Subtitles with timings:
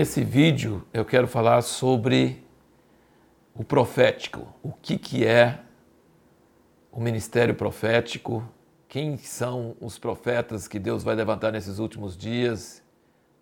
[0.00, 2.42] Nesse vídeo eu quero falar sobre
[3.54, 5.60] o profético, o que, que é
[6.90, 8.42] o ministério profético,
[8.88, 12.82] quem são os profetas que Deus vai levantar nesses últimos dias,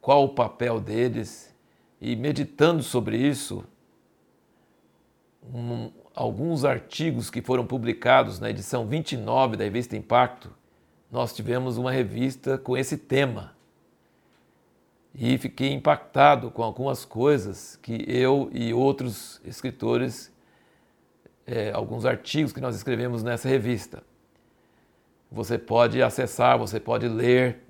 [0.01, 1.55] qual o papel deles.
[2.01, 3.65] E meditando sobre isso,
[5.55, 10.51] um, alguns artigos que foram publicados na edição 29 da revista Impacto,
[11.09, 13.57] nós tivemos uma revista com esse tema
[15.21, 20.33] e fiquei impactado com algumas coisas que eu e outros escritores,
[21.45, 24.01] é, alguns artigos que nós escrevemos nessa revista.
[25.29, 27.65] Você pode acessar, você pode ler.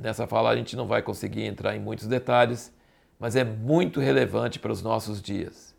[0.00, 2.72] Nessa fala a gente não vai conseguir entrar em muitos detalhes,
[3.16, 5.72] mas é muito relevante para os nossos dias.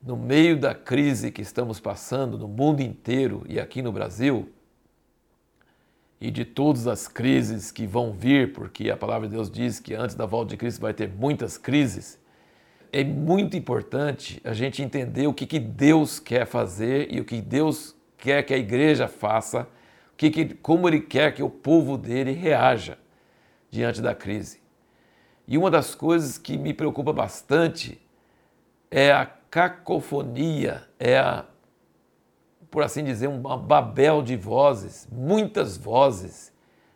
[0.00, 4.48] No meio da crise que estamos passando no mundo inteiro e aqui no Brasil,
[6.24, 9.92] e de todas as crises que vão vir, porque a palavra de Deus diz que
[9.92, 12.18] antes da volta de Cristo vai ter muitas crises,
[12.90, 17.42] é muito importante a gente entender o que, que Deus quer fazer e o que
[17.42, 19.68] Deus quer que a igreja faça,
[20.14, 22.96] o que, que, como Ele quer que o povo dele reaja
[23.70, 24.62] diante da crise.
[25.46, 28.00] E uma das coisas que me preocupa bastante
[28.90, 31.44] é a cacofonia, é a
[32.74, 36.52] por assim dizer, um babel de vozes, muitas vozes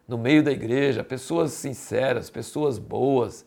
[0.09, 3.47] no meio da igreja, pessoas sinceras, pessoas boas,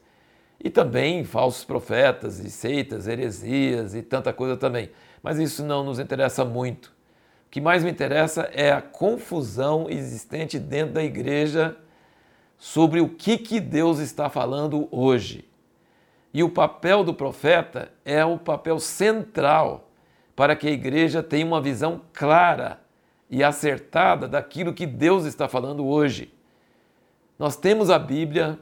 [0.57, 4.91] e também falsos profetas e seitas, heresias e tanta coisa também.
[5.21, 6.85] Mas isso não nos interessa muito.
[7.47, 11.75] O que mais me interessa é a confusão existente dentro da igreja
[12.57, 15.43] sobre o que, que Deus está falando hoje.
[16.33, 19.90] E o papel do profeta é o papel central
[20.35, 22.81] para que a igreja tenha uma visão clara
[23.29, 26.33] e acertada daquilo que Deus está falando hoje.
[27.39, 28.59] Nós temos a Bíblia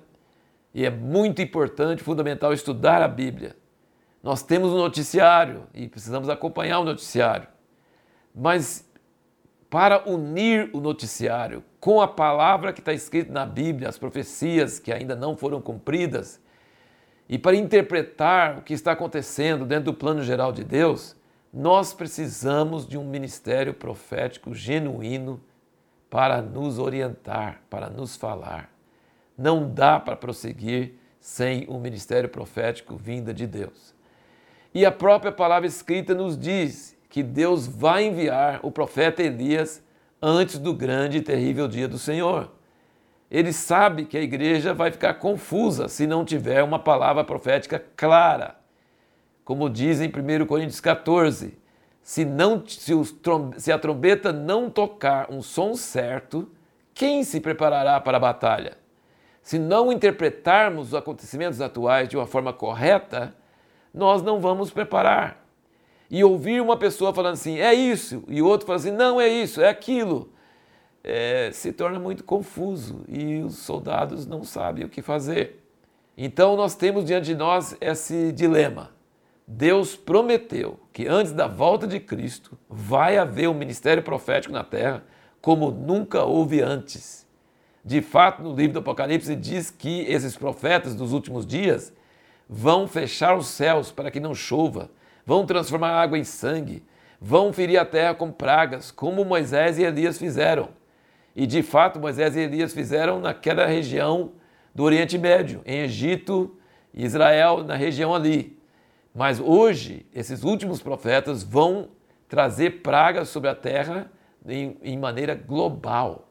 [0.73, 3.55] e é muito importante, fundamental estudar a Bíblia.
[4.21, 7.47] Nós temos o um noticiário e precisamos acompanhar o noticiário.
[8.35, 8.87] Mas
[9.69, 14.91] para unir o noticiário com a palavra que está escrita na Bíblia, as profecias que
[14.91, 16.41] ainda não foram cumpridas,
[17.27, 21.15] e para interpretar o que está acontecendo dentro do plano geral de Deus,
[21.51, 25.41] nós precisamos de um ministério profético genuíno
[26.09, 28.69] para nos orientar, para nos falar.
[29.37, 33.95] Não dá para prosseguir sem um ministério profético vinda de Deus.
[34.73, 39.83] E a própria palavra escrita nos diz que Deus vai enviar o profeta Elias
[40.21, 42.51] antes do grande e terrível dia do Senhor.
[43.31, 48.58] Ele sabe que a igreja vai ficar confusa se não tiver uma palavra profética clara
[49.49, 51.57] como diz em 1 Coríntios 14,
[52.03, 53.15] se, não, se, os,
[53.57, 56.47] se a trombeta não tocar um som certo,
[56.93, 58.77] quem se preparará para a batalha?
[59.41, 63.33] Se não interpretarmos os acontecimentos atuais de uma forma correta,
[63.91, 65.43] nós não vamos preparar.
[66.11, 69.61] E ouvir uma pessoa falando assim, é isso, e outro falando assim, não é isso,
[69.61, 70.31] é aquilo,
[71.03, 75.65] é, se torna muito confuso e os soldados não sabem o que fazer.
[76.15, 78.98] Então nós temos diante de nós esse dilema.
[79.51, 85.03] Deus prometeu que antes da volta de Cristo vai haver um ministério profético na terra
[85.41, 87.27] como nunca houve antes.
[87.83, 91.91] De fato, no livro do Apocalipse diz que esses profetas dos últimos dias
[92.47, 94.91] vão fechar os céus para que não chova,
[95.25, 96.83] vão transformar a água em sangue,
[97.19, 100.69] vão ferir a terra com pragas, como Moisés e Elias fizeram.
[101.35, 104.33] E de fato, Moisés e Elias fizeram naquela região
[104.75, 106.55] do Oriente Médio, em Egito
[106.93, 108.58] Israel, na região ali.
[109.19, 111.89] Mas hoje, esses últimos profetas vão
[112.29, 114.09] trazer pragas sobre a terra
[114.47, 116.29] em, em, maneira global.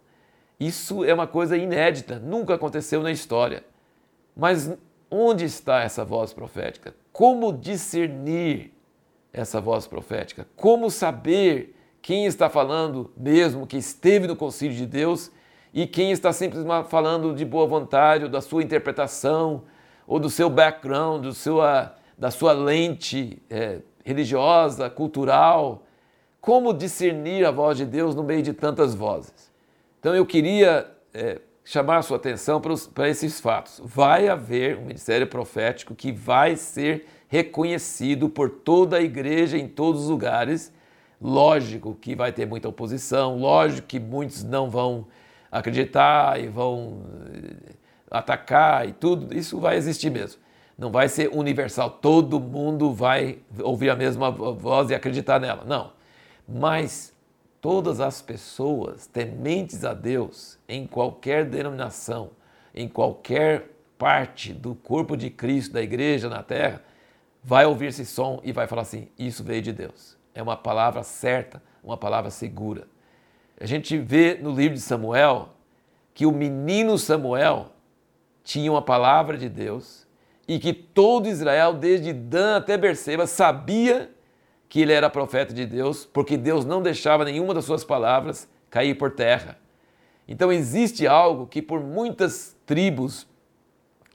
[0.59, 3.63] Isso é uma coisa inédita, nunca aconteceu na história.
[4.35, 4.75] Mas
[5.11, 6.95] onde está essa voz profética?
[7.13, 8.73] Como discernir
[9.35, 10.49] essa voz profética?
[10.57, 15.31] Como saber quem está falando mesmo, que esteve no concílio de Deus,
[15.75, 19.65] e quem está simplesmente falando de boa vontade, ou da sua interpretação,
[20.07, 21.61] ou do seu background, do seu,
[22.19, 25.85] da sua lente é, religiosa, cultural.
[26.41, 29.53] Como discernir a voz de Deus no meio de tantas vozes?
[30.01, 33.81] Então eu queria é, chamar a sua atenção para, os, para esses fatos.
[33.85, 40.03] Vai haver um ministério profético que vai ser reconhecido por toda a igreja em todos
[40.05, 40.73] os lugares.
[41.21, 45.07] Lógico que vai ter muita oposição, lógico que muitos não vão
[45.51, 47.75] acreditar e vão é,
[48.11, 50.41] atacar e tudo, isso vai existir mesmo
[50.79, 55.65] não vai ser universal, todo mundo vai ouvir a mesma voz e acreditar nela.
[55.65, 55.93] Não.
[56.49, 57.13] Mas
[57.61, 62.31] todas as pessoas tementes a Deus, em qualquer denominação,
[62.73, 66.81] em qualquer parte do corpo de Cristo, da igreja na terra,
[67.43, 70.17] vai ouvir esse som e vai falar assim: Isso veio de Deus.
[70.33, 72.87] É uma palavra certa, uma palavra segura.
[73.61, 75.49] A gente vê no livro de Samuel
[76.15, 77.73] que o menino Samuel
[78.45, 80.08] tinha uma palavra de Deus
[80.49, 84.11] e que todo Israel, desde Dan até Berseba, sabia
[84.67, 88.95] que ele era profeta de Deus, porque Deus não deixava nenhuma das suas palavras cair
[88.95, 89.59] por terra.
[90.27, 93.27] Então existe algo que por muitas tribos,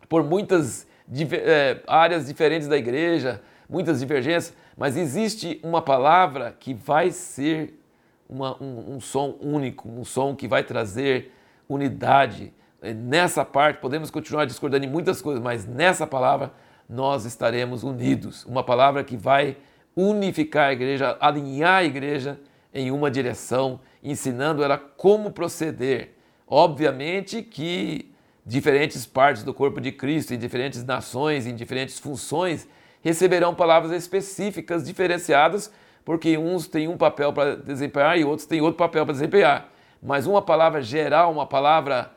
[0.09, 0.87] por muitas
[1.31, 7.79] é, áreas diferentes da igreja, muitas divergências, mas existe uma palavra que vai ser
[8.27, 11.31] uma, um, um som único, um som que vai trazer
[11.69, 12.53] unidade.
[12.83, 16.51] Nessa parte, podemos continuar discordando em muitas coisas, mas nessa palavra
[16.89, 18.43] nós estaremos unidos.
[18.45, 19.55] Uma palavra que vai
[19.95, 22.39] unificar a igreja, alinhar a igreja
[22.73, 26.15] em uma direção, ensinando ela como proceder.
[26.45, 28.11] Obviamente que
[28.45, 32.67] diferentes partes do corpo de Cristo, em diferentes nações, em diferentes funções,
[33.01, 35.71] receberão palavras específicas, diferenciadas,
[36.03, 39.69] porque uns têm um papel para desempenhar e outros têm outro papel para desempenhar.
[40.01, 42.11] Mas uma palavra geral, uma palavra,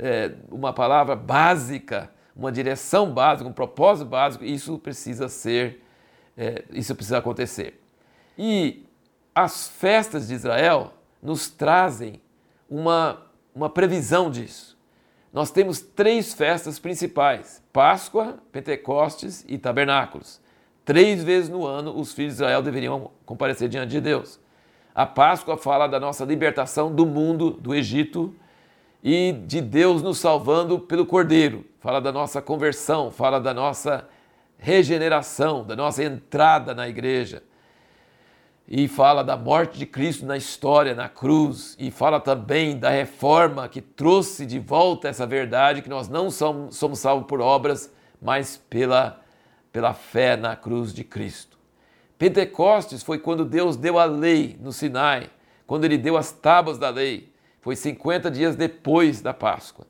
[0.00, 5.82] é, uma palavra básica, uma direção básica, um propósito básico, isso precisa ser
[6.36, 7.78] é, isso precisa acontecer.
[8.38, 8.86] E
[9.34, 12.20] as festas de Israel nos trazem
[12.68, 14.78] uma, uma previsão disso.
[15.32, 20.40] Nós temos três festas principais: Páscoa, Pentecostes e Tabernáculos.
[20.84, 24.40] Três vezes no ano os filhos de Israel deveriam comparecer diante de Deus.
[24.94, 28.34] A Páscoa fala da nossa libertação do mundo, do Egito,
[29.02, 31.64] e de Deus nos salvando pelo Cordeiro.
[31.80, 34.06] Fala da nossa conversão, fala da nossa
[34.58, 37.42] regeneração, da nossa entrada na igreja.
[38.68, 43.68] E fala da morte de Cristo na história, na cruz, e fala também da reforma
[43.68, 47.92] que trouxe de volta essa verdade que nós não somos, somos salvos por obras,
[48.22, 49.20] mas pela,
[49.72, 51.58] pela fé na cruz de Cristo.
[52.16, 55.30] Pentecostes foi quando Deus deu a lei no Sinai,
[55.66, 57.29] quando ele deu as tábuas da lei.
[57.60, 59.86] Foi 50 dias depois da Páscoa.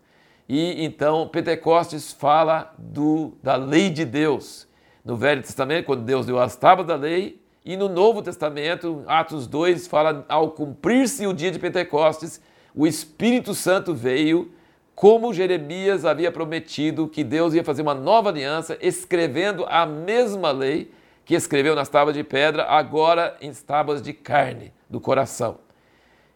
[0.49, 4.67] E então Pentecostes fala do, da lei de Deus.
[5.05, 9.47] No Velho Testamento, quando Deus deu as tábuas da lei, e no Novo Testamento, Atos
[9.47, 12.41] 2, fala ao cumprir-se o dia de Pentecostes,
[12.75, 14.51] o Espírito Santo veio,
[14.95, 20.91] como Jeremias havia prometido que Deus ia fazer uma nova aliança, escrevendo a mesma lei
[21.25, 25.59] que escreveu nas tábuas de pedra, agora em tábuas de carne do coração.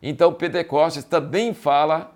[0.06, 2.14] Então Pentecostes também fala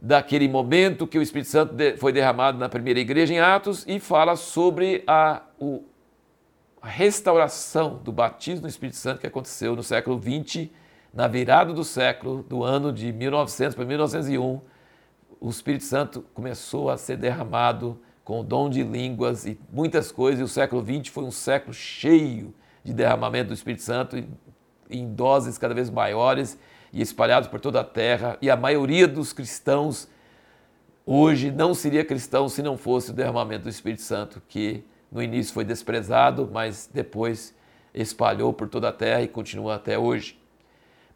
[0.00, 4.34] daquele momento que o Espírito Santo foi derramado na primeira igreja em Atos e fala
[4.34, 5.84] sobre a, o,
[6.82, 10.70] a restauração do batismo do Espírito Santo que aconteceu no século XX,
[11.14, 14.60] na virada do século, do ano de 1900 para 1901.
[15.40, 20.40] O Espírito Santo começou a ser derramado com o dom de línguas e muitas coisas,
[20.40, 22.52] e o século XX foi um século cheio
[22.82, 24.16] de derramamento do Espírito Santo
[24.90, 26.58] em doses cada vez maiores
[26.92, 30.08] e espalhados por toda a terra, e a maioria dos cristãos
[31.04, 35.54] hoje não seria cristão se não fosse o derramamento do Espírito Santo, que no início
[35.54, 37.54] foi desprezado, mas depois
[37.94, 40.38] espalhou por toda a terra e continua até hoje.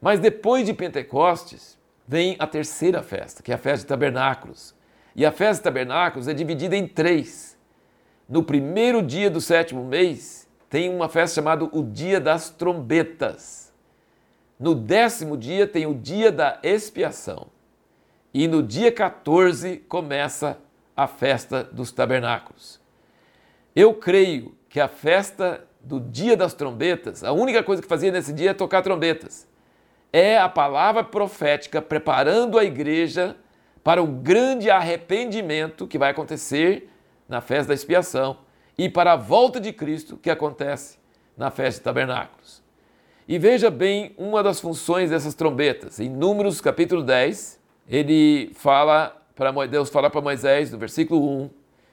[0.00, 4.74] Mas depois de Pentecostes, vem a terceira festa, que é a festa de tabernáculos.
[5.14, 7.56] E a festa de tabernáculos é dividida em três.
[8.28, 13.71] No primeiro dia do sétimo mês, tem uma festa chamada o Dia das Trombetas.
[14.58, 17.48] No décimo dia tem o dia da expiação.
[18.32, 20.58] E no dia 14 começa
[20.96, 22.80] a festa dos tabernáculos.
[23.74, 28.32] Eu creio que a festa do dia das trombetas, a única coisa que fazia nesse
[28.32, 29.48] dia é tocar trombetas.
[30.12, 33.36] É a palavra profética preparando a igreja
[33.82, 36.88] para o grande arrependimento que vai acontecer
[37.28, 38.38] na festa da expiação
[38.78, 40.98] e para a volta de Cristo que acontece
[41.36, 42.61] na festa de tabernáculos.
[43.32, 45.98] E veja bem uma das funções dessas trombetas.
[45.98, 47.58] Em Números capítulo 10,
[47.88, 51.50] ele fala para Deus fala para Moisés, no versículo 1,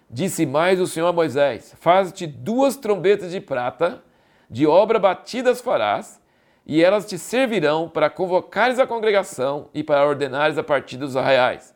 [0.10, 4.04] disse mais o Senhor a Moisés: Faz-te duas trombetas de prata,
[4.50, 6.22] de obra batidas farás,
[6.66, 11.74] e elas te servirão para convocares a congregação e para ordenares a partida dos arraiais.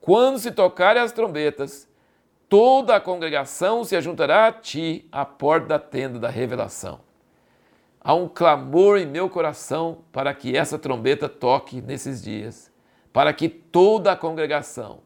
[0.00, 1.88] Quando se tocarem as trombetas,
[2.48, 7.03] toda a congregação se ajuntará a ti à porta da tenda da revelação.
[8.06, 12.70] Há um clamor em meu coração para que essa trombeta toque nesses dias,
[13.10, 14.98] para que toda a congregação,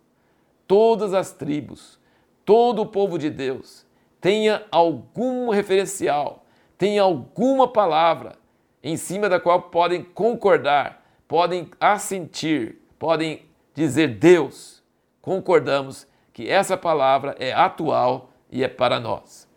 [0.67, 2.01] todas as tribos,
[2.45, 3.87] todo o povo de Deus
[4.21, 6.45] tenha algum referencial,
[6.77, 8.37] tenha alguma palavra
[8.83, 14.83] em cima da qual podem concordar, podem assentir, podem dizer: Deus,
[15.23, 19.49] concordamos que essa palavra é atual e é para nós.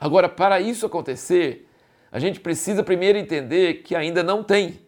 [0.00, 1.68] Agora, para isso acontecer,
[2.14, 4.78] a gente precisa primeiro entender que ainda não tem.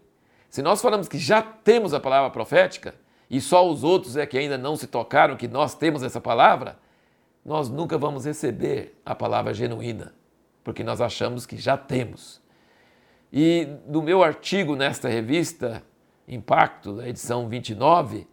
[0.48, 2.94] Se nós falamos que já temos a palavra profética
[3.28, 6.78] e só os outros é que ainda não se tocaram que nós temos essa palavra,
[7.44, 10.14] nós nunca vamos receber a palavra genuína,
[10.62, 12.40] porque nós achamos que já temos.
[13.32, 15.82] E no meu artigo nesta revista,
[16.28, 18.28] Impacto, edição 29,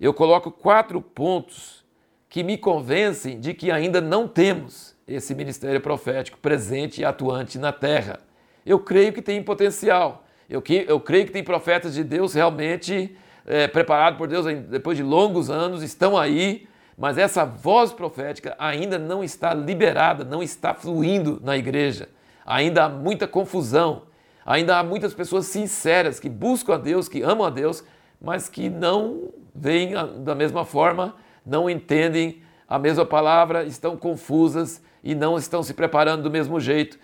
[0.00, 1.84] eu coloco quatro pontos
[2.28, 7.72] que me convencem de que ainda não temos esse ministério profético presente e atuante na
[7.72, 8.20] terra.
[8.66, 10.24] Eu creio que tem potencial.
[10.50, 14.96] Eu, que, eu creio que tem profetas de Deus realmente é, preparados por Deus depois
[14.96, 16.68] de longos anos, estão aí,
[16.98, 22.08] mas essa voz profética ainda não está liberada, não está fluindo na igreja.
[22.44, 24.02] Ainda há muita confusão,
[24.44, 27.84] ainda há muitas pessoas sinceras que buscam a Deus, que amam a Deus,
[28.20, 29.92] mas que não veem
[30.24, 36.24] da mesma forma, não entendem a mesma palavra, estão confusas e não estão se preparando
[36.24, 36.98] do mesmo jeito.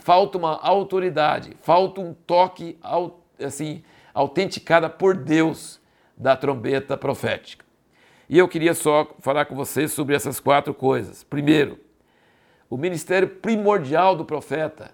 [0.00, 2.78] Falta uma autoridade, falta um toque
[3.38, 3.82] assim
[4.14, 5.80] autenticada por Deus
[6.16, 7.64] da trombeta profética.
[8.28, 11.24] E eu queria só falar com vocês sobre essas quatro coisas.
[11.24, 11.78] Primeiro,
[12.68, 14.90] o ministério primordial do profeta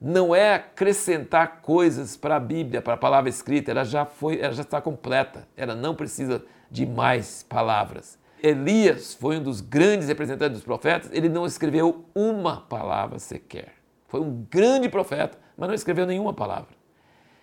[0.00, 4.52] não é acrescentar coisas para a Bíblia, para a palavra escrita, ela já foi, ela
[4.52, 5.48] já está completa.
[5.56, 8.18] Ela não precisa de mais palavras.
[8.42, 13.75] Elias foi um dos grandes representantes dos profetas, ele não escreveu uma palavra sequer.
[14.08, 16.76] Foi um grande profeta, mas não escreveu nenhuma palavra.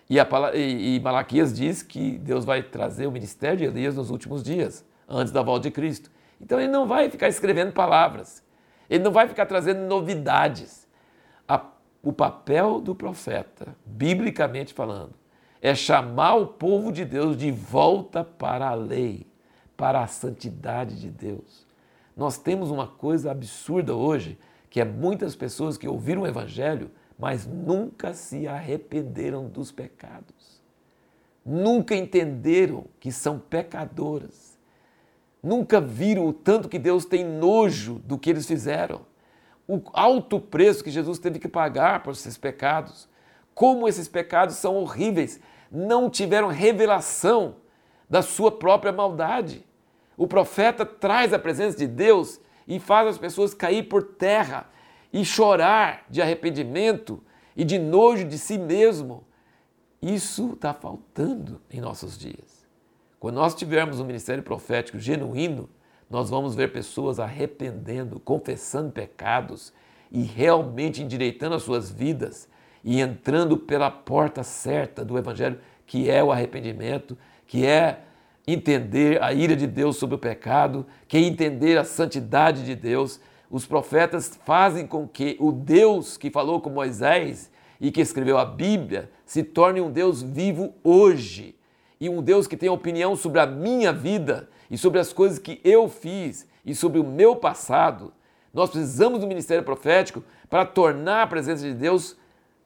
[0.08, 4.42] E, a, e, Malaquias diz que Deus vai trazer o ministério de Elias nos últimos
[4.42, 6.10] dias antes da volta de Cristo.
[6.40, 8.42] Então ele não vai ficar escrevendo palavras,
[8.88, 10.86] ele não vai ficar trazendo novidades.
[11.48, 11.64] A,
[12.02, 15.14] o papel do profeta, biblicamente falando,
[15.62, 19.26] é chamar o povo de Deus de volta para a lei,
[19.74, 21.66] para a santidade de Deus.
[22.14, 24.38] Nós temos uma coisa absurda hoje,
[24.74, 30.60] que é muitas pessoas que ouviram o evangelho, mas nunca se arrependeram dos pecados.
[31.46, 34.54] Nunca entenderam que são pecadoras
[35.44, 39.02] nunca viram o tanto que Deus tem nojo do que eles fizeram,
[39.68, 43.08] o alto preço que Jesus teve que pagar por esses pecados,
[43.54, 45.38] como esses pecados são horríveis,
[45.70, 47.56] não tiveram revelação
[48.08, 49.64] da sua própria maldade.
[50.16, 54.68] O profeta traz a presença de Deus e faz as pessoas cair por terra
[55.12, 57.22] e chorar de arrependimento
[57.56, 59.24] e de nojo de si mesmo.
[60.02, 62.66] Isso está faltando em nossos dias.
[63.18, 65.68] Quando nós tivermos um ministério profético genuíno,
[66.10, 69.72] nós vamos ver pessoas arrependendo, confessando pecados
[70.10, 72.48] e realmente endireitando as suas vidas
[72.84, 77.16] e entrando pela porta certa do Evangelho, que é o arrependimento,
[77.46, 78.00] que é
[78.46, 83.20] entender a ira de Deus sobre o pecado, que é entender a santidade de Deus.
[83.50, 88.44] Os profetas fazem com que o Deus que falou com Moisés e que escreveu a
[88.44, 91.54] Bíblia se torne um Deus vivo hoje
[92.00, 95.60] e um Deus que tem opinião sobre a minha vida e sobre as coisas que
[95.64, 98.12] eu fiz e sobre o meu passado,
[98.52, 102.16] nós precisamos do ministério profético para tornar a presença de Deus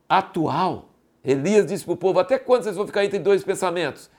[0.09, 0.91] atual.
[1.25, 4.11] Elias disse para o povo: Até quando vocês vão ficar entre dois pensamentos?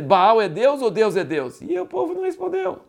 [0.00, 1.60] Baal é Deus ou Deus é Deus?
[1.60, 2.80] E o povo não respondeu.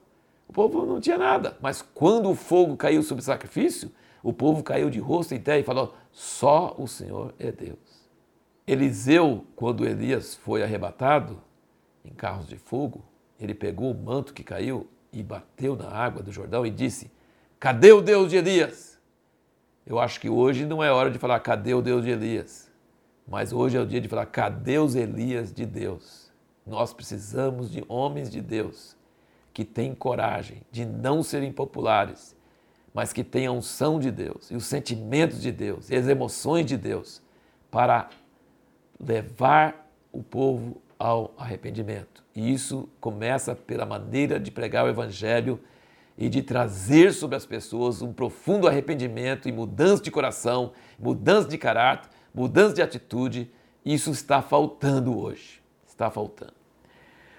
[0.47, 1.57] O povo não tinha nada.
[1.61, 3.91] Mas quando o fogo caiu sobre o sacrifício,
[4.21, 7.77] o povo caiu de rosto em terra e falou: Só o Senhor é Deus.
[8.65, 11.41] Eliseu, quando Elias foi arrebatado,
[12.05, 13.03] em carros de fogo,
[13.39, 17.11] ele pegou o manto que caiu e bateu na água do Jordão e disse:
[17.59, 18.99] Cadê o Deus de Elias?
[19.85, 22.71] Eu acho que hoje não é hora de falar cadê o Deus de Elias,
[23.27, 26.22] mas hoje é o dia de falar cadê os Elias de Deus.
[26.65, 28.95] Nós precisamos de homens de Deus
[29.53, 32.35] que têm coragem de não serem populares,
[32.93, 36.65] mas que tenham a unção de Deus e os sentimentos de Deus e as emoções
[36.65, 37.21] de Deus
[37.69, 38.09] para
[38.99, 42.23] levar o povo ao arrependimento.
[42.35, 45.59] E isso começa pela maneira de pregar o Evangelho
[46.17, 51.57] e de trazer sobre as pessoas um profundo arrependimento e mudança de coração, mudança de
[51.57, 53.51] caráter, mudança de atitude.
[53.83, 55.62] Isso está faltando hoje.
[55.93, 56.53] Está faltando.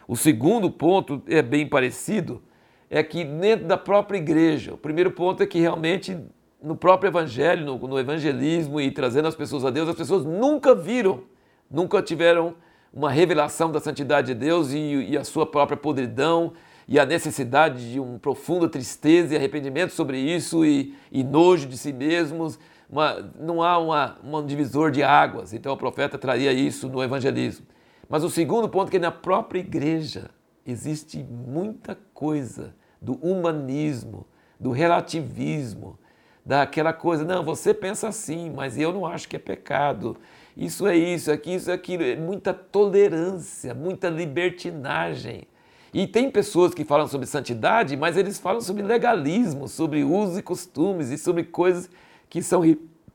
[0.07, 2.41] O segundo ponto é bem parecido,
[2.89, 6.17] é que dentro da própria igreja, o primeiro ponto é que realmente
[6.63, 10.73] no próprio evangelho, no, no evangelismo e trazendo as pessoas a Deus, as pessoas nunca
[10.73, 11.25] viram,
[11.69, 12.55] nunca tiveram
[12.93, 16.53] uma revelação da santidade de Deus e, e, a sua própria podridão
[16.87, 21.77] e a necessidade de uma profunda tristeza e arrependimento sobre isso e, e nojo de
[21.77, 22.57] si mesmos.
[22.89, 27.67] Uma, não há uma, um divisor de águas, então o profeta traria isso no evangelismo.
[28.09, 30.31] Mas o segundo ponto é que na própria igreja
[30.67, 34.27] existe muita coisa do humanismo,
[34.59, 35.99] do relativismo,
[36.45, 40.17] daquela coisa, não, você pensa assim, mas eu não acho que é pecado.
[40.57, 42.03] Isso é isso, aqui, isso é aquilo.
[42.03, 45.49] É muita tolerância, muita libertinagem.
[45.93, 50.43] E tem pessoas que falam sobre santidade, mas eles falam sobre legalismo, sobre usos e
[50.43, 51.89] costumes e sobre coisas
[52.29, 52.63] que são,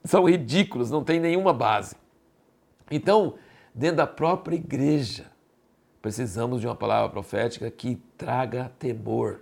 [0.03, 1.95] são ridículas, não tem nenhuma base.
[2.89, 3.35] Então,
[3.73, 5.25] dentro da própria igreja,
[6.01, 9.41] precisamos de uma palavra profética que traga temor.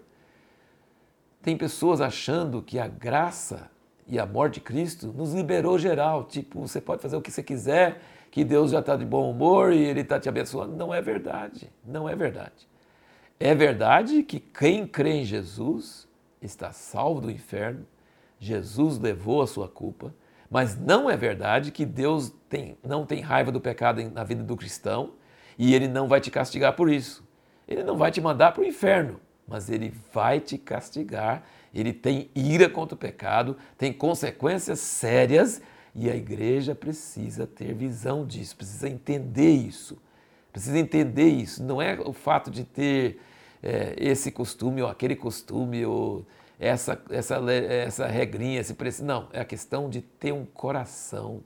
[1.42, 3.70] Tem pessoas achando que a graça
[4.08, 6.24] e a morte de Cristo nos liberou geral.
[6.24, 9.74] Tipo, você pode fazer o que você quiser, que Deus já está de bom humor
[9.74, 10.76] e Ele está te abençoando.
[10.76, 11.70] Não é verdade.
[11.86, 12.68] Não é verdade.
[13.40, 16.08] É verdade que quem crê em Jesus
[16.42, 17.86] está salvo do inferno.
[18.40, 20.14] Jesus levou a sua culpa.
[20.50, 24.56] Mas não é verdade que Deus tem, não tem raiva do pecado na vida do
[24.56, 25.14] cristão
[25.58, 27.28] e Ele não vai te castigar por isso.
[27.68, 32.30] Ele não vai te mandar para o inferno, mas Ele vai te castigar ele tem
[32.34, 35.62] ira contra o pecado, tem consequências sérias
[35.94, 39.98] e a igreja precisa ter visão disso, precisa entender isso.
[40.52, 41.64] Precisa entender isso.
[41.64, 43.20] Não é o fato de ter
[43.62, 46.26] é, esse costume ou aquele costume ou
[46.60, 49.04] essa, essa, essa regrinha, esse preço.
[49.04, 51.44] Não, é a questão de ter um coração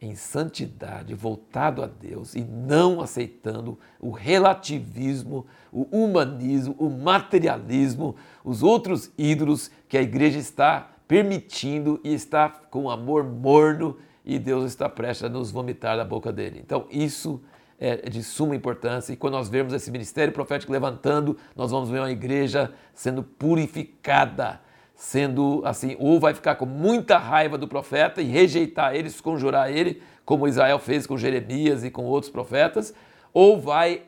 [0.00, 8.62] em santidade, voltado a Deus e não aceitando o relativismo, o humanismo, o materialismo, os
[8.62, 14.88] outros ídolos que a igreja está permitindo e está com amor morno e Deus está
[14.88, 16.60] prestes a nos vomitar da boca dele.
[16.62, 17.40] Então, isso
[17.78, 21.98] é de suma importância e quando nós vemos esse ministério profético levantando, nós vamos ver
[21.98, 24.60] uma igreja sendo purificada
[24.96, 30.02] sendo assim, ou vai ficar com muita raiva do profeta e rejeitar ele, conjurar ele,
[30.24, 32.94] como Israel fez com Jeremias e com outros profetas,
[33.32, 34.04] ou vai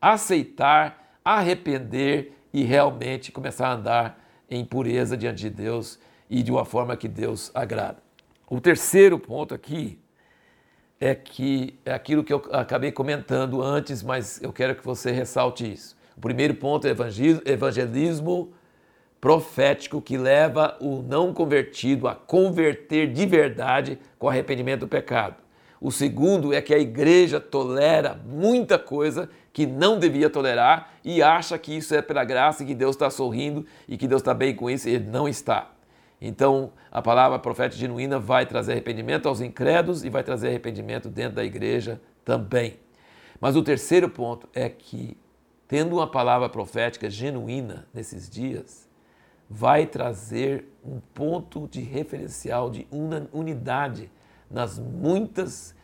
[0.00, 6.64] aceitar, arrepender e realmente começar a andar em pureza diante de Deus e de uma
[6.64, 7.98] forma que Deus agrada.
[8.48, 9.98] O terceiro ponto aqui
[11.00, 15.70] é que é aquilo que eu acabei comentando antes, mas eu quero que você ressalte
[15.70, 15.96] isso.
[16.16, 16.94] O primeiro ponto é
[17.44, 18.52] evangelismo
[19.20, 25.36] profético que leva o não convertido a converter de verdade com arrependimento do pecado.
[25.80, 31.58] O segundo é que a igreja tolera muita coisa que não devia tolerar e acha
[31.58, 34.54] que isso é pela graça e que Deus está sorrindo e que Deus está bem
[34.54, 35.70] com isso ele não está.
[36.26, 41.36] Então, a palavra profética genuína vai trazer arrependimento aos incrédulos e vai trazer arrependimento dentro
[41.36, 42.80] da igreja também.
[43.40, 45.16] Mas o terceiro ponto é que,
[45.68, 48.88] tendo uma palavra profética genuína nesses dias,
[49.48, 52.88] vai trazer um ponto de referencial, de
[53.32, 54.10] unidade
[54.50, 55.76] nas muitas,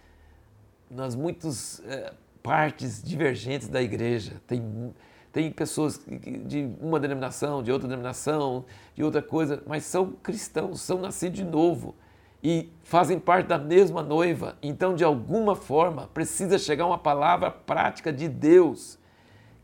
[0.91, 4.43] nas muitas é, partes divergentes da igreja.
[4.45, 4.93] Tem,
[5.33, 6.01] tem pessoas
[6.47, 8.65] de uma denominação, de outra denominação,
[8.95, 11.95] de outra coisa, mas são cristãos, são nascidos de novo
[12.43, 14.57] e fazem parte da mesma noiva.
[14.63, 18.99] Então, de alguma forma, precisa chegar uma palavra prática de Deus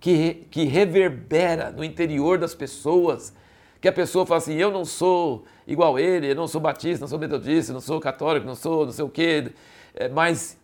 [0.01, 3.35] que, que reverbera no interior das pessoas
[3.81, 7.01] que a pessoa fala assim, eu não sou igual a ele, eu não sou batista,
[7.03, 9.53] não sou metodista, não sou católico, não sou não sei o quê,
[9.95, 10.59] é, mas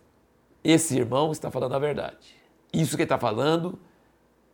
[0.63, 2.35] esse irmão está falando a verdade.
[2.73, 3.79] Isso que ele está falando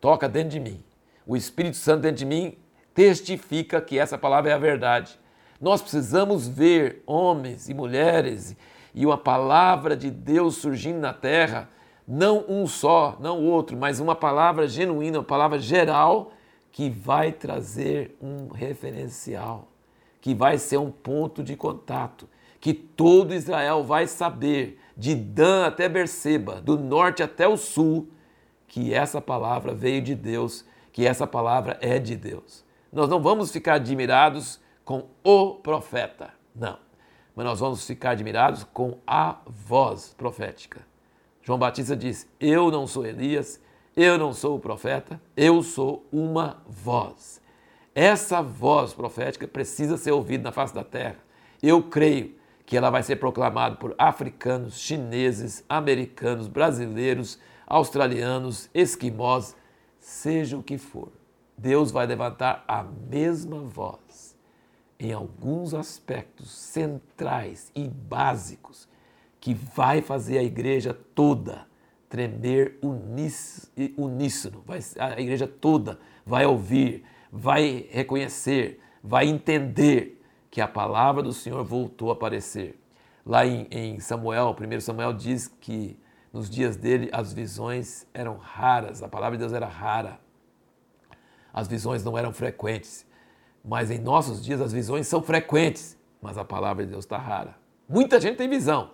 [0.01, 0.83] toca dentro de mim.
[1.25, 2.57] O Espírito Santo dentro de mim
[2.93, 5.17] testifica que essa palavra é a verdade.
[5.61, 8.57] Nós precisamos ver homens e mulheres
[8.93, 11.69] e uma palavra de Deus surgindo na terra,
[12.07, 16.33] não um só, não outro, mas uma palavra genuína, uma palavra geral
[16.71, 19.67] que vai trazer um referencial,
[20.19, 22.27] que vai ser um ponto de contato,
[22.59, 28.09] que todo Israel vai saber, de Dan até Berseba, do norte até o sul,
[28.71, 32.63] que essa palavra veio de Deus, que essa palavra é de Deus.
[32.89, 36.79] Nós não vamos ficar admirados com o profeta, não.
[37.35, 40.79] Mas nós vamos ficar admirados com a voz profética.
[41.41, 43.61] João Batista diz: Eu não sou Elias,
[43.93, 47.41] eu não sou o profeta, eu sou uma voz.
[47.93, 51.17] Essa voz profética precisa ser ouvida na face da terra.
[51.61, 57.37] Eu creio que ela vai ser proclamada por africanos, chineses, americanos, brasileiros,
[57.71, 59.55] australianos, esquimós,
[59.97, 61.11] seja o que for.
[61.57, 64.35] Deus vai levantar a mesma voz
[64.99, 68.87] em alguns aspectos centrais e básicos
[69.39, 71.65] que vai fazer a igreja toda
[72.09, 72.77] tremer
[73.97, 74.63] uníssono,
[74.99, 82.09] a igreja toda vai ouvir, vai reconhecer, vai entender que a palavra do Senhor voltou
[82.09, 82.77] a aparecer.
[83.25, 85.97] Lá em, em Samuel, 1 Samuel diz que
[86.31, 90.19] nos dias dele as visões eram raras, a palavra de Deus era rara.
[91.53, 93.05] as visões não eram frequentes.
[93.63, 97.55] Mas em nossos dias as visões são frequentes, mas a palavra de Deus está rara.
[97.87, 98.91] Muita gente tem visão,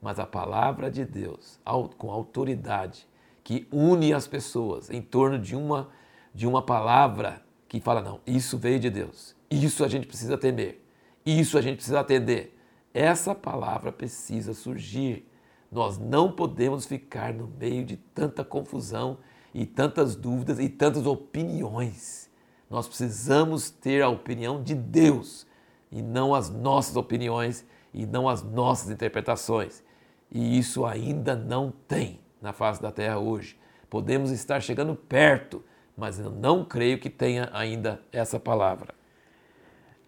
[0.00, 1.58] mas a palavra de Deus,
[1.96, 3.08] com autoridade,
[3.42, 5.88] que une as pessoas em torno de uma,
[6.34, 10.84] de uma palavra que fala: não, isso veio de Deus, isso a gente precisa temer,
[11.24, 12.56] isso a gente precisa atender.
[12.92, 15.26] Essa palavra precisa surgir.
[15.70, 19.18] Nós não podemos ficar no meio de tanta confusão
[19.52, 22.30] e tantas dúvidas e tantas opiniões.
[22.68, 25.46] Nós precisamos ter a opinião de Deus
[25.90, 29.82] e não as nossas opiniões e não as nossas interpretações.
[30.30, 33.56] E isso ainda não tem na face da terra hoje.
[33.88, 35.64] Podemos estar chegando perto,
[35.96, 38.92] mas eu não creio que tenha ainda essa palavra.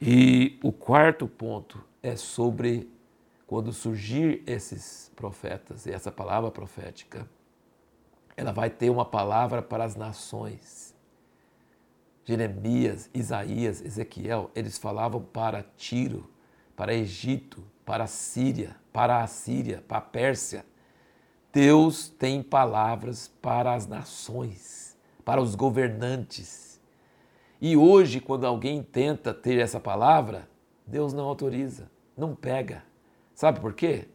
[0.03, 2.90] E o quarto ponto é sobre
[3.47, 7.29] quando surgir esses profetas e essa palavra profética,
[8.37, 10.95] ela vai ter uma palavra para as nações.
[12.25, 16.29] Jeremias, Isaías, Ezequiel, eles falavam para Tiro,
[16.75, 20.67] para Egito, para Síria, para a Síria, para a Pérsia.
[21.53, 26.81] Deus tem palavras para as nações, para os governantes.
[27.61, 30.49] E hoje, quando alguém tenta ter essa palavra,
[30.85, 32.83] Deus não autoriza, não pega.
[33.37, 34.09] Sabe por quê?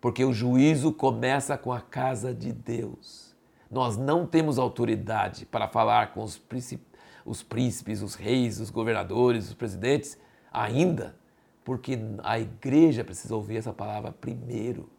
[0.00, 3.34] Porque o juízo começa com a casa de Deus.
[3.68, 6.90] Nós não temos autoridade para falar com os príncipes
[7.24, 10.18] os príncipes, os reis, os governadores, os presidentes,
[10.52, 11.16] ainda,
[11.64, 14.90] porque a igreja precisa ouvir essa palavra primeiro.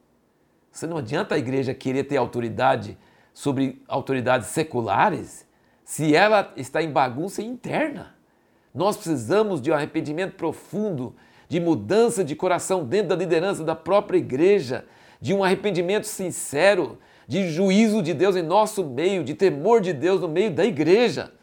[0.71, 2.97] Você não adianta a igreja querer ter autoridade
[3.33, 5.45] sobre autoridades seculares
[5.83, 8.15] se ela está em bagunça interna.
[8.73, 11.13] Nós precisamos de um arrependimento profundo,
[11.51, 14.85] de mudança de coração dentro da liderança da própria igreja,
[15.19, 20.21] de um arrependimento sincero, de juízo de Deus em nosso meio, de temor de Deus
[20.21, 21.33] no meio da igreja.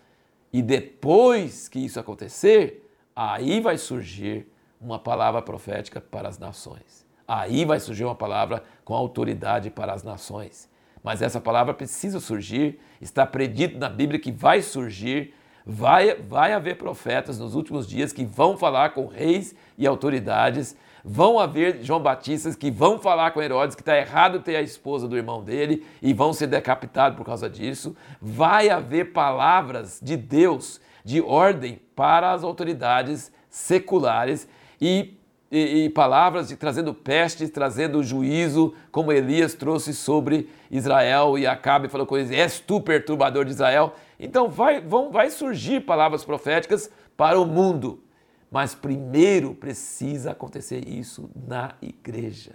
[0.50, 7.04] E depois que isso acontecer, aí vai surgir uma palavra profética para as nações.
[7.26, 10.70] Aí vai surgir uma palavra com autoridade para as nações.
[11.02, 15.34] Mas essa palavra precisa surgir, está predito na Bíblia que vai surgir.
[15.70, 21.38] Vai, vai haver profetas nos últimos dias que vão falar com reis e autoridades Vão
[21.38, 25.16] haver João Batistas que vão falar com Herodes que está errado ter a esposa do
[25.16, 27.96] irmão dele e vão ser decapitados por causa disso.
[28.20, 34.48] Vai haver palavras de Deus de ordem para as autoridades seculares
[34.80, 35.17] e,
[35.50, 41.88] e, e palavras de trazendo pestes, trazendo juízo, como Elias trouxe sobre Israel e Acabe
[41.88, 43.94] falou com eles: És tu perturbador de Israel?
[44.18, 48.02] Então vai, vão, vai surgir palavras proféticas para o mundo
[48.50, 52.52] mas primeiro precisa acontecer isso na igreja.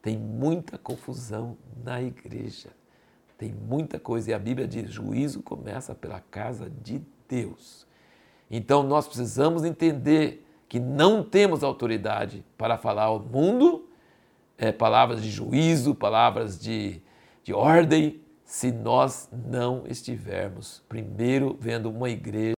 [0.00, 2.70] Tem muita confusão na igreja.
[3.36, 4.30] Tem muita coisa.
[4.30, 7.86] E a Bíblia diz: juízo começa pela casa de Deus.
[8.50, 13.88] Então nós precisamos entender que não temos autoridade para falar ao mundo
[14.56, 17.02] é, palavras de juízo, palavras de,
[17.42, 22.54] de ordem, se nós não estivermos primeiro vendo uma igreja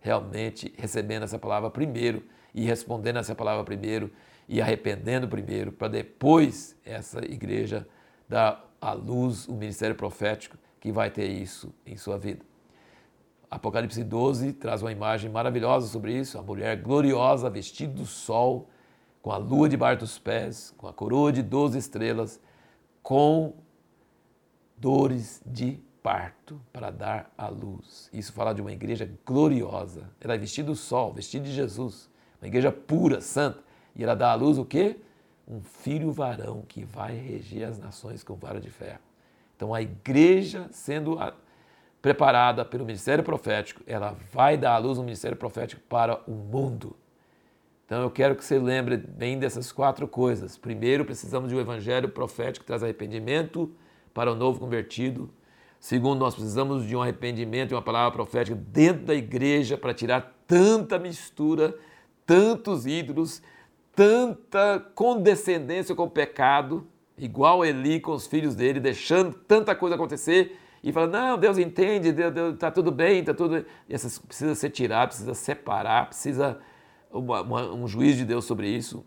[0.00, 4.10] realmente recebendo essa palavra primeiro e respondendo essa palavra primeiro
[4.48, 7.86] e arrependendo primeiro, para depois essa igreja
[8.26, 12.49] dar à luz o ministério profético que vai ter isso em sua vida.
[13.50, 18.68] Apocalipse 12 traz uma imagem maravilhosa sobre isso, a mulher gloriosa vestida do sol,
[19.20, 22.40] com a lua debaixo dos pés, com a coroa de 12 estrelas,
[23.02, 23.54] com
[24.76, 28.08] dores de parto para dar à luz.
[28.12, 30.08] Isso fala de uma igreja gloriosa.
[30.20, 32.08] Ela é vestida do sol, vestida de Jesus.
[32.40, 33.62] Uma igreja pura, santa.
[33.94, 34.96] E ela dá à luz o quê?
[35.46, 39.00] Um filho varão que vai reger as nações com vara de ferro.
[39.56, 41.18] Então a igreja sendo
[42.02, 46.96] preparada pelo ministério profético, ela vai dar à luz um ministério profético para o mundo.
[47.84, 50.56] Então eu quero que você lembre bem dessas quatro coisas.
[50.56, 53.70] Primeiro, precisamos de um evangelho profético que traz arrependimento
[54.14, 55.30] para o novo convertido,
[55.80, 60.36] Segundo, nós precisamos de um arrependimento e uma palavra profética dentro da igreja para tirar
[60.46, 61.74] tanta mistura,
[62.26, 63.42] tantos ídolos,
[63.96, 66.86] tanta condescendência com o pecado,
[67.16, 72.10] igual Eli com os filhos dele, deixando tanta coisa acontecer e falando, não, Deus entende,
[72.12, 73.64] Deus, Deus, tá tudo bem, tá tudo.
[73.88, 76.58] Essas precisa ser tirado, precisa separar, precisa
[77.12, 79.04] uma, uma, um juízo de Deus sobre isso.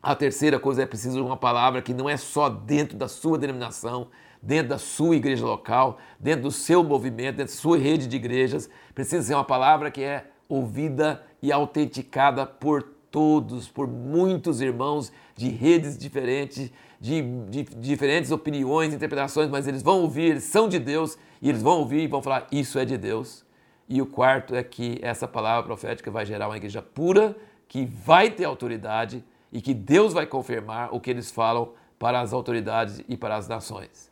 [0.00, 4.08] A terceira coisa é preciso uma palavra que não é só dentro da sua denominação,
[4.40, 8.68] dentro da sua igreja local, dentro do seu movimento, dentro da sua rede de igrejas.
[8.94, 15.48] Precisa ser uma palavra que é ouvida e autenticada por todos, por muitos irmãos de
[15.48, 21.18] redes diferentes, de, de, diferentes opiniões, interpretações, mas eles vão ouvir, eles são de Deus
[21.42, 23.44] e eles vão ouvir e vão falar: Isso é de Deus.
[23.88, 27.36] E o quarto é que essa palavra profética vai gerar uma igreja pura,
[27.66, 32.32] que vai ter autoridade e que Deus vai confirmar o que eles falam para as
[32.32, 34.08] autoridades e para as nações.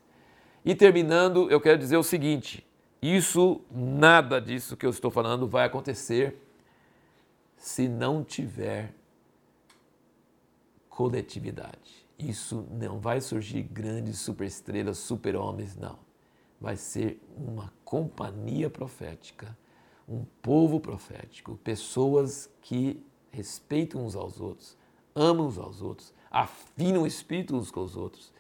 [0.65, 2.67] E terminando, eu quero dizer o seguinte:
[3.01, 6.45] isso, nada disso que eu estou falando vai acontecer
[7.57, 8.93] se não tiver
[10.89, 12.00] coletividade.
[12.21, 15.99] Isso não vai surgir grandes superestrelas, super-homens, não.
[16.61, 19.57] Vai ser uma companhia profética,
[20.07, 24.77] um povo profético, pessoas que respeitam uns aos outros,
[25.15, 28.31] amam uns aos outros, afinam o espírito uns com os outros,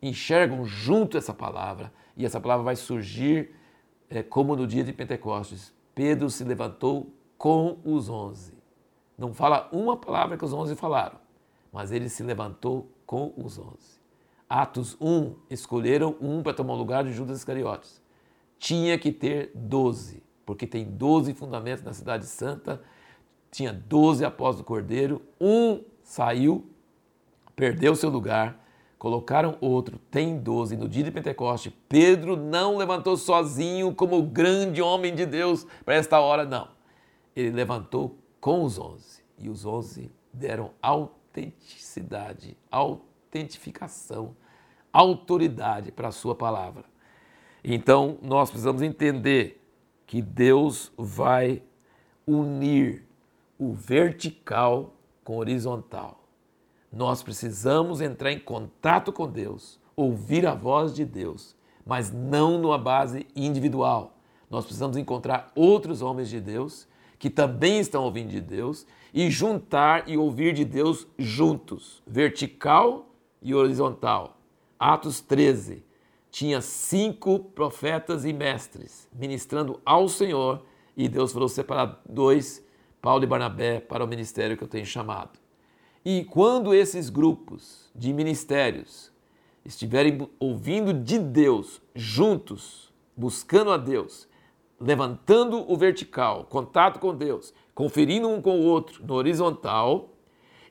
[0.00, 3.50] enxergam junto essa palavra e essa palavra vai surgir
[4.08, 5.74] é, como no dia de Pentecostes.
[5.92, 8.54] Pedro se levantou com os onze.
[9.18, 11.18] Não fala uma palavra que os onze falaram,
[11.74, 14.00] mas ele se levantou com os onze.
[14.48, 18.00] Atos 1, escolheram um para tomar o lugar de Judas Iscariotes.
[18.60, 22.80] Tinha que ter doze, porque tem doze fundamentos na cidade santa,
[23.50, 26.64] tinha doze apóstolos do Cordeiro, um saiu,
[27.56, 28.64] perdeu seu lugar,
[28.96, 30.76] colocaram outro, tem doze.
[30.76, 36.20] No dia de Pentecoste, Pedro não levantou sozinho como grande homem de Deus para esta
[36.20, 36.68] hora, não.
[37.34, 39.24] Ele levantou com os onze.
[39.36, 40.70] E os onze deram
[41.34, 44.36] autenticidade, autentificação,
[44.92, 46.84] autoridade para a sua palavra.
[47.62, 49.60] Então, nós precisamos entender
[50.06, 51.62] que Deus vai
[52.26, 53.04] unir
[53.58, 54.94] o vertical
[55.24, 56.20] com o horizontal.
[56.92, 62.78] Nós precisamos entrar em contato com Deus, ouvir a voz de Deus, mas não numa
[62.78, 64.16] base individual.
[64.48, 66.86] Nós precisamos encontrar outros homens de Deus
[67.18, 73.54] que também estão ouvindo de Deus e juntar e ouvir de Deus juntos, vertical e
[73.54, 74.40] horizontal.
[74.76, 75.84] Atos 13
[76.32, 80.64] tinha cinco profetas e mestres ministrando ao Senhor
[80.96, 82.60] e Deus falou separar dois,
[83.00, 85.38] Paulo e Barnabé, para o ministério que eu tenho chamado.
[86.04, 89.12] E quando esses grupos de ministérios
[89.64, 94.28] estiverem ouvindo de Deus juntos, buscando a Deus,
[94.80, 100.10] levantando o vertical, contato com Deus, conferindo um com o outro no horizontal,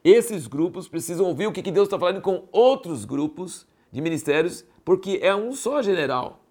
[0.04, 5.20] esses grupos precisam ouvir o que Deus está falando com outros grupos de ministérios, porque
[5.22, 6.44] é um só general,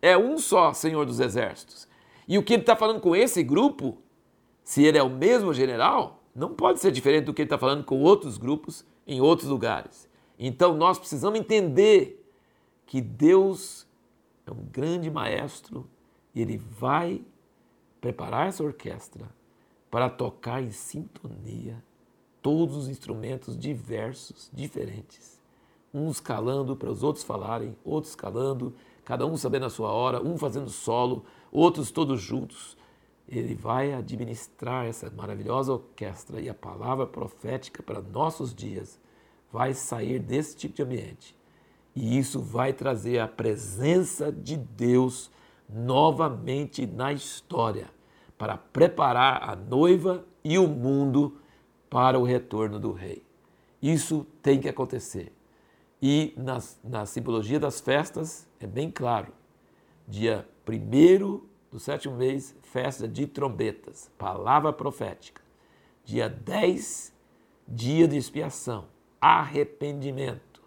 [0.00, 1.88] é um só Senhor dos Exércitos.
[2.28, 3.98] E o que ele está falando com esse grupo,
[4.62, 7.84] se ele é o mesmo general, não pode ser diferente do que ele está falando
[7.84, 10.08] com outros grupos em outros lugares.
[10.38, 12.24] Então nós precisamos entender
[12.86, 13.86] que Deus
[14.46, 15.88] é um grande maestro
[16.34, 17.22] e ele vai
[18.00, 19.28] preparar essa orquestra
[19.92, 21.84] para tocar em sintonia
[22.40, 25.38] todos os instrumentos diversos, diferentes.
[25.92, 28.74] Uns calando para os outros falarem, outros calando,
[29.04, 32.74] cada um sabendo a sua hora, um fazendo solo, outros todos juntos.
[33.28, 38.98] Ele vai administrar essa maravilhosa orquestra e a palavra profética para nossos dias
[39.52, 41.36] vai sair desse tipo de ambiente.
[41.94, 45.30] E isso vai trazer a presença de Deus
[45.68, 47.90] novamente na história
[48.42, 51.38] para preparar a noiva e o mundo
[51.88, 53.24] para o retorno do rei.
[53.80, 55.32] Isso tem que acontecer.
[56.02, 59.32] E na, na simbologia das festas é bem claro.
[60.08, 65.40] Dia 1 do sétimo mês, festa de trombetas, palavra profética.
[66.04, 67.14] Dia 10,
[67.68, 68.86] dia de expiação,
[69.20, 70.60] arrependimento.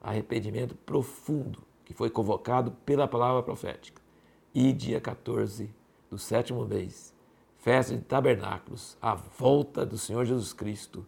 [0.00, 4.00] Arrependimento profundo, que foi convocado pela palavra profética
[4.54, 5.68] e dia 14
[6.10, 7.14] do sétimo mês,
[7.58, 11.04] festa de tabernáculos, a volta do Senhor Jesus Cristo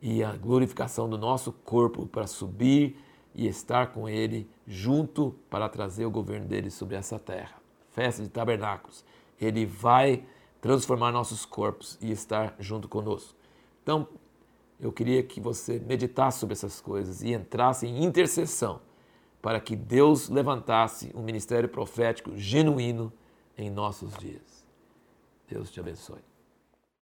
[0.00, 2.96] e a glorificação do nosso corpo para subir
[3.34, 7.56] e estar com Ele junto para trazer o governo dele sobre essa terra.
[7.90, 9.04] Festa de tabernáculos.
[9.40, 10.24] Ele vai
[10.60, 13.34] transformar nossos corpos e estar junto conosco.
[13.82, 14.06] Então,
[14.80, 18.80] eu queria que você meditasse sobre essas coisas e entrasse em intercessão
[19.42, 23.12] para que Deus levantasse um ministério profético genuíno
[23.60, 24.66] em nossos dias.
[25.48, 26.29] Deus te abençoe.